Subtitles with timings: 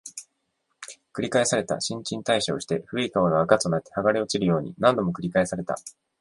[1.13, 5.75] 繰り返された、新陳代謝をして、古い皮が垢となって剥がれ落ちるように、何度も繰り返された